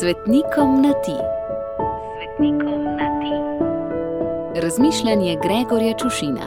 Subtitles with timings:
[0.00, 1.16] Svetnikom na ti.
[2.16, 3.32] Svetnikom na ti.
[4.60, 6.46] Razmišljanje Gregorja Čušina.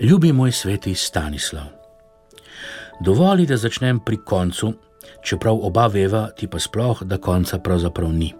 [0.00, 1.64] Ljubi moj sveti Stanislav.
[3.00, 4.72] Dovoli, da začnem pri koncu,
[5.24, 8.34] čeprav oba veva, ti pa sploh, da konca pravzaprav ni.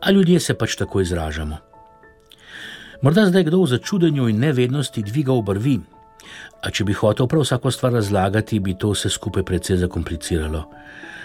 [0.00, 1.56] A ljudje se pač tako izražamo.
[3.02, 5.80] Morda zdaj kdo v začudenju in nevednosti dviga obrvi,
[6.62, 10.64] a če bi hotel prav vsako stvar razlagati, bi to vse skupaj precej zakompliciralo,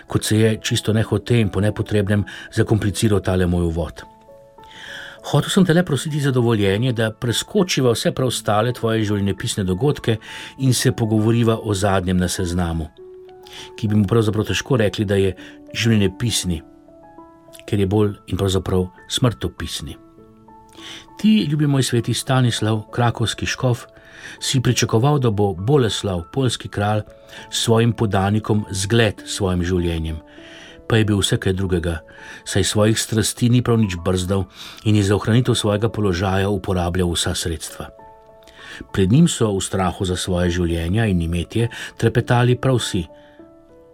[0.08, 4.04] kot se je čisto nehote in po nepotrebnem zakompliciral tale moj uvod.
[5.22, 10.18] Hotel sem te le prositi za dovoljenje, da preskočiva vse preostale tvoje življenjepisne dogodke
[10.66, 12.90] in se pogovoriva o zadnjem na seznamu,
[13.78, 15.36] ki bi mu pravzaprav težko rekli, da je
[15.78, 16.62] življenjepisni,
[17.70, 19.98] ker je bolj in pravzaprav smrtopisni.
[21.22, 23.86] Ti, ljubi moj sveti Stanislav, krakovski škof,
[24.40, 27.02] si pričakoval, da bo Boleslav, polski kralj,
[27.50, 30.18] svojim podanikom zgled svojim življenjem.
[30.88, 32.02] Pa je bil vse kaj drugega,
[32.44, 34.44] saj svojih strasti ni prav nič brzdal
[34.84, 37.90] in je za ohranitev svojega položaja uporabljal vsa sredstva.
[38.92, 43.06] Pred njim so v strahu za svoje življenje in imetje trepetali prav vsi,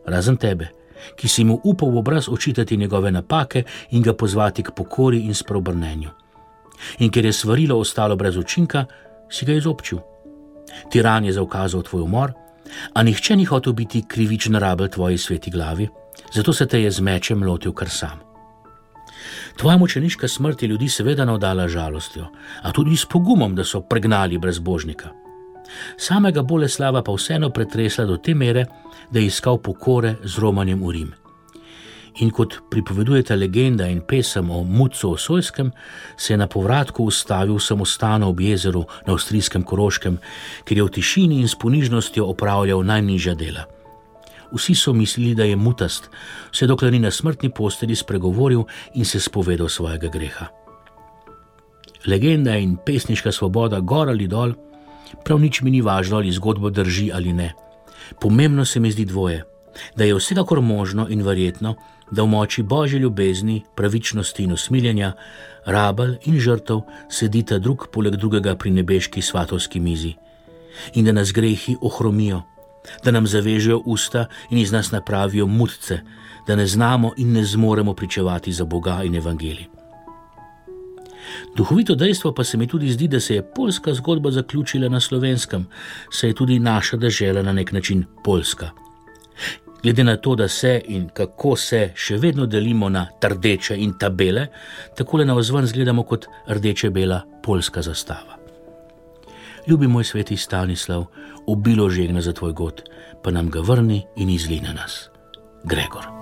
[0.05, 0.71] razen tebe,
[1.15, 5.35] ki si mu upal v obraz očitati njegove napake in ga pozvati k pokori in
[5.35, 6.09] sprobrnenju.
[6.99, 8.85] In ker je svarilo ostalo brez učinka,
[9.29, 9.99] si ga izobčil.
[10.91, 12.33] Tiran je zaukazal tvoj umor,
[12.93, 15.87] a nihče ni hotel biti krivičen rabel tvoji sveti glavi,
[16.33, 18.19] zato se te je z mečem lotil kar sam.
[19.57, 22.27] Tvoja mučeniška smrt je ljudi seveda navdala žalostjo,
[22.61, 25.09] a tudi s pogumom, da so pregnali brezbožnika.
[25.97, 28.65] Samega Boleslava pa vseeno pretresla do te mere,
[29.11, 31.26] da je iskal pokore z romanjem v Rim
[32.19, 35.71] in kot pripovedujeta legenda in pesem o Mucu Osojskem,
[36.17, 40.17] se je na povratku ustavil samostano ob jezeru na avstrijskem Koroškem,
[40.65, 43.65] kjer je v tišini in s ponižnostjo opravljal najnižja dela.
[44.51, 46.09] Vsi so mislili, da je mutast,
[46.51, 48.63] vse dokler ni na smrtni posteli spregovoril
[48.95, 50.47] in se spovedal svojega greha.
[52.07, 54.53] Legenda in pesniška svoboda, gor ali dol,
[55.25, 57.53] prav nič mi ni važno, ali zgodbo drži ali ne.
[58.21, 59.43] Pomembno se mi zdi dvoje:
[59.95, 61.75] da je vsekakor možno in verjetno,
[62.11, 65.13] da v moči božje ljubezni, pravičnosti in usmiljenja,
[65.65, 70.13] rabel in žrtev sedita drug poleg drugega pri nebeški svatovski mizi
[70.93, 72.41] in da nas grehi ohromijo,
[73.03, 75.99] da nam zavežejo usta in iz nas napravijo mudce,
[76.47, 79.65] da ne znamo in ne zmoremo pričevati za Boga in Evangelij.
[81.55, 85.67] Duhovito dejstvo pa se mi tudi zdi, da se je polska zgodba zaključila na slovenskem,
[86.11, 88.69] saj je tudi naša država na nek način polska.
[89.83, 94.47] Glede na to, da se in kako se še vedno delimo na rdeče in tabele,
[94.97, 98.37] tako le na ozven zgledamo kot rdeče-bela polska zastava.
[99.67, 101.05] Ljubi moj sveti Stanislav,
[101.47, 102.83] obilo žegna za tvoj god,
[103.23, 105.09] pa nam ga vrni in izli na nas.
[105.63, 106.16] Gregor.